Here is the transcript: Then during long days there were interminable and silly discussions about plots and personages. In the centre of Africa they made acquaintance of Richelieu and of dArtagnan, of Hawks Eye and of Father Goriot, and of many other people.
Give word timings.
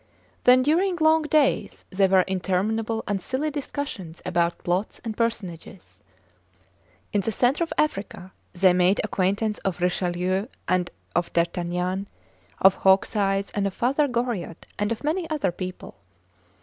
Then 0.45 0.63
during 0.63 0.95
long 0.95 1.21
days 1.27 1.85
there 1.91 2.07
were 2.09 2.23
interminable 2.23 3.03
and 3.07 3.21
silly 3.21 3.51
discussions 3.51 4.19
about 4.25 4.57
plots 4.63 4.99
and 5.05 5.15
personages. 5.15 5.99
In 7.13 7.21
the 7.21 7.31
centre 7.31 7.63
of 7.63 7.71
Africa 7.77 8.33
they 8.51 8.73
made 8.73 8.99
acquaintance 9.03 9.59
of 9.59 9.79
Richelieu 9.79 10.47
and 10.67 10.89
of 11.15 11.31
dArtagnan, 11.33 12.07
of 12.59 12.73
Hawks 12.73 13.15
Eye 13.15 13.43
and 13.53 13.67
of 13.67 13.75
Father 13.75 14.07
Goriot, 14.07 14.65
and 14.79 14.91
of 14.91 15.03
many 15.03 15.29
other 15.29 15.51
people. 15.51 15.93